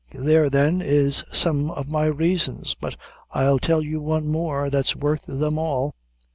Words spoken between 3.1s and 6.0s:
I'll tell you one more, that's worth them all.